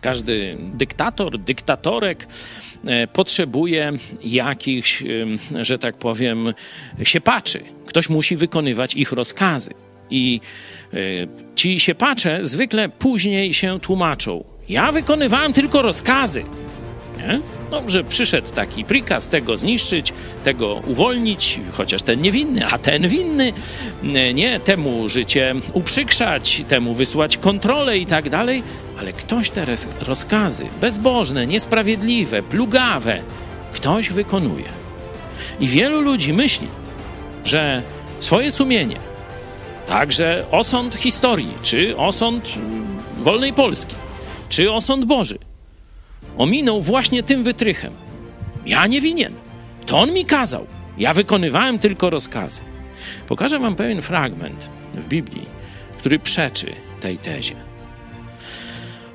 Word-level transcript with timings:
Każdy 0.00 0.56
dyktator, 0.60 1.38
dyktatorek 1.38 2.26
e, 2.86 3.06
potrzebuje 3.06 3.92
jakichś, 4.24 5.04
że 5.62 5.78
tak 5.78 5.96
powiem, 5.96 6.54
siepaczy. 7.02 7.60
Ktoś 7.86 8.08
musi 8.08 8.36
wykonywać 8.36 8.94
ich 8.94 9.12
rozkazy. 9.12 9.70
I 10.10 10.40
e, 10.92 10.96
ci 11.54 11.80
siepacze 11.80 12.38
zwykle 12.42 12.88
później 12.88 13.54
się 13.54 13.80
tłumaczą. 13.80 14.44
Ja 14.68 14.92
wykonywałem 14.92 15.52
tylko 15.52 15.82
rozkazy. 15.82 16.44
Nie? 17.18 17.57
No, 17.70 17.82
że 17.86 18.04
przyszedł 18.04 18.52
taki 18.52 18.84
prikaz 18.84 19.26
tego 19.26 19.56
zniszczyć, 19.56 20.12
tego 20.44 20.74
uwolnić, 20.74 21.60
chociaż 21.72 22.02
ten 22.02 22.20
niewinny, 22.20 22.66
a 22.66 22.78
ten 22.78 23.08
winny, 23.08 23.52
nie, 24.34 24.60
temu 24.60 25.08
życie 25.08 25.54
uprzykrzać, 25.72 26.62
temu 26.68 26.94
wysłać 26.94 27.36
kontrolę 27.36 27.98
i 27.98 28.06
tak 28.06 28.30
dalej, 28.30 28.62
ale 28.98 29.12
ktoś 29.12 29.50
te 29.50 29.66
rozkazy 30.00 30.66
bezbożne, 30.80 31.46
niesprawiedliwe, 31.46 32.42
plugawe, 32.42 33.22
ktoś 33.72 34.10
wykonuje. 34.10 34.68
I 35.60 35.68
wielu 35.68 36.00
ludzi 36.00 36.32
myśli, 36.32 36.68
że 37.44 37.82
swoje 38.20 38.52
sumienie, 38.52 38.96
także 39.86 40.44
osąd 40.50 40.94
historii, 40.94 41.52
czy 41.62 41.96
osąd 41.96 42.48
wolnej 43.18 43.52
Polski, 43.52 43.94
czy 44.48 44.72
osąd 44.72 45.04
Boży, 45.04 45.38
ominął 46.36 46.80
właśnie 46.80 47.22
tym 47.22 47.42
wytrychem. 47.42 47.92
Ja 48.66 48.86
nie 48.86 49.00
winien. 49.00 49.34
To 49.86 49.98
on 49.98 50.12
mi 50.12 50.24
kazał. 50.24 50.66
Ja 50.98 51.14
wykonywałem 51.14 51.78
tylko 51.78 52.10
rozkazy. 52.10 52.60
Pokażę 53.28 53.58
wam 53.58 53.76
pewien 53.76 54.02
fragment 54.02 54.68
w 54.94 55.08
Biblii, 55.08 55.46
który 55.98 56.18
przeczy 56.18 56.72
tej 57.00 57.18
tezie. 57.18 57.54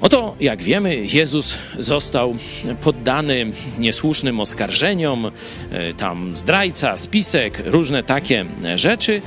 Oto, 0.00 0.36
jak 0.40 0.62
wiemy, 0.62 0.96
Jezus 1.12 1.54
został 1.78 2.36
poddany 2.80 3.52
niesłusznym 3.78 4.40
oskarżeniom, 4.40 5.30
e, 5.70 5.94
tam 5.94 6.36
zdrajca, 6.36 6.96
spisek, 6.96 7.62
różne 7.64 8.02
takie 8.02 8.44
rzeczy 8.74 9.22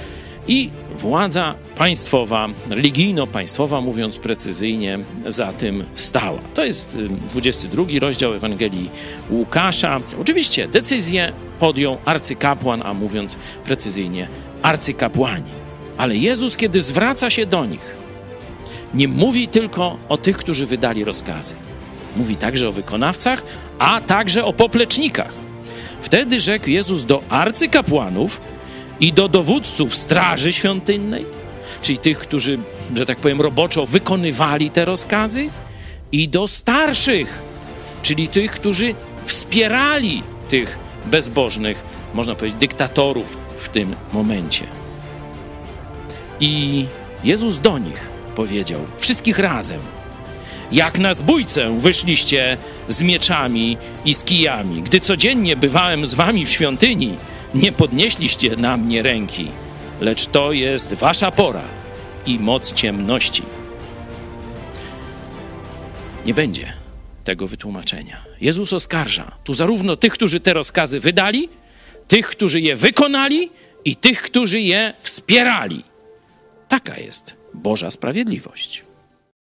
i 0.47 0.69
władza 0.95 1.55
państwowa, 1.75 2.49
religijno-państwowa, 2.69 3.81
mówiąc 3.81 4.17
precyzyjnie, 4.17 4.99
za 5.27 5.53
tym 5.53 5.83
stała. 5.95 6.39
To 6.53 6.65
jest 6.65 6.97
22 7.29 7.83
rozdział 7.99 8.33
Ewangelii 8.33 8.89
Łukasza. 9.29 10.01
Oczywiście 10.21 10.67
decyzję 10.67 11.33
podjął 11.59 11.97
arcykapłan, 12.05 12.81
a 12.85 12.93
mówiąc 12.93 13.38
precyzyjnie, 13.63 14.27
arcykapłani. 14.61 15.51
Ale 15.97 16.17
Jezus, 16.17 16.57
kiedy 16.57 16.81
zwraca 16.81 17.29
się 17.29 17.45
do 17.45 17.66
nich, 17.66 17.95
nie 18.93 19.07
mówi 19.07 19.47
tylko 19.47 19.97
o 20.09 20.17
tych, 20.17 20.38
którzy 20.38 20.66
wydali 20.66 21.03
rozkazy. 21.03 21.55
Mówi 22.17 22.35
także 22.35 22.69
o 22.69 22.71
wykonawcach, 22.71 23.43
a 23.79 24.01
także 24.01 24.45
o 24.45 24.53
poplecznikach. 24.53 25.31
Wtedy 26.01 26.39
rzekł 26.39 26.69
Jezus 26.69 27.03
do 27.03 27.23
arcykapłanów 27.29 28.41
i 28.99 29.13
do 29.13 29.27
dowódców 29.27 29.95
straży 29.95 30.53
świątynnej, 30.53 31.25
czyli 31.81 31.97
tych, 31.97 32.19
którzy, 32.19 32.59
że 32.95 33.05
tak 33.05 33.17
powiem, 33.17 33.41
roboczo 33.41 33.85
wykonywali 33.85 34.69
te 34.69 34.85
rozkazy, 34.85 35.49
i 36.11 36.29
do 36.29 36.47
starszych, 36.47 37.41
czyli 38.01 38.27
tych, 38.27 38.51
którzy 38.51 38.95
wspierali 39.25 40.23
tych 40.49 40.77
bezbożnych, 41.05 41.83
można 42.13 42.35
powiedzieć, 42.35 42.59
dyktatorów 42.59 43.38
w 43.59 43.69
tym 43.69 43.95
momencie. 44.13 44.67
I 46.39 46.85
Jezus 47.23 47.59
do 47.59 47.77
nich 47.77 48.07
powiedział, 48.35 48.79
wszystkich 48.97 49.39
razem, 49.39 49.79
jak 50.71 50.99
na 50.99 51.13
zbójcę 51.13 51.79
wyszliście 51.79 52.57
z 52.89 53.01
mieczami 53.01 53.77
i 54.05 54.13
z 54.13 54.23
kijami. 54.23 54.81
Gdy 54.81 54.99
codziennie 54.99 55.55
bywałem 55.55 56.05
z 56.05 56.13
wami 56.13 56.45
w 56.45 56.49
świątyni, 56.49 57.16
nie 57.55 57.71
podnieśliście 57.71 58.55
na 58.55 58.77
mnie 58.77 59.01
ręki, 59.01 59.47
lecz 60.01 60.25
to 60.25 60.51
jest 60.51 60.93
wasza 60.93 61.31
pora 61.31 61.63
i 62.25 62.39
moc 62.39 62.73
ciemności. 62.73 63.43
Nie 66.25 66.33
będzie 66.33 66.73
tego 67.23 67.47
wytłumaczenia. 67.47 68.25
Jezus 68.41 68.73
oskarża 68.73 69.35
tu 69.43 69.53
zarówno 69.53 69.95
tych, 69.95 70.13
którzy 70.13 70.39
te 70.39 70.53
rozkazy 70.53 70.99
wydali, 70.99 71.49
tych, 72.07 72.27
którzy 72.27 72.61
je 72.61 72.75
wykonali 72.75 73.49
i 73.85 73.95
tych, 73.95 74.22
którzy 74.22 74.61
je 74.61 74.93
wspierali. 74.99 75.83
Taka 76.67 76.97
jest 76.97 77.35
Boża 77.53 77.91
sprawiedliwość. 77.91 78.83